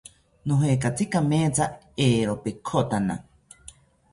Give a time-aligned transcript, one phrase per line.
[0.51, 1.67] Nojekatzi kametha,
[2.07, 3.19] eero petkotana